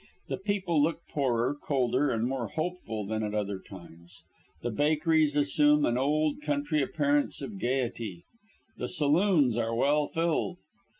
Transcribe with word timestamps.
The 0.29 0.37
people 0.37 0.81
look 0.81 1.05
poorer, 1.09 1.53
colder, 1.63 2.09
and 2.09 2.27
more 2.27 2.47
hopeful 2.47 3.05
than 3.05 3.21
at 3.21 3.35
other 3.35 3.59
times. 3.59 4.23
The 4.63 4.71
bakeries 4.71 5.35
assume 5.35 5.85
an 5.85 5.95
old 5.95 6.41
country 6.41 6.81
appearance 6.81 7.39
of 7.39 7.59
gayety. 7.59 8.23
The 8.77 8.87
saloons 8.87 9.57
are 9.57 9.75
well 9.75 10.07
filled. 10.07 10.57